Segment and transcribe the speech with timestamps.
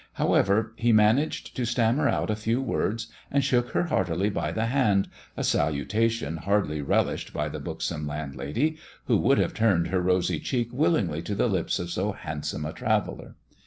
[0.13, 4.65] However, he managed to stammer out a few words, and shook her heartily by the
[4.65, 10.01] hand, a saluta tion hardly relished by the buxom landlady, who would have turned her
[10.01, 13.35] rosy cheek willingly to the lips of so handsome a traveller.